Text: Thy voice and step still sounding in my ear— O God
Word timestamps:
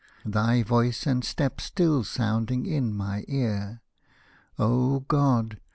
Thy 0.25 0.63
voice 0.63 1.05
and 1.05 1.23
step 1.23 1.61
still 1.61 2.03
sounding 2.03 2.65
in 2.65 2.91
my 2.91 3.23
ear— 3.29 3.83
O 4.57 5.01
God 5.01 5.59